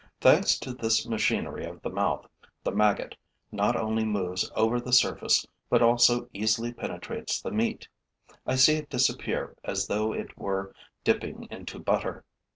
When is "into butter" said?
11.51-12.25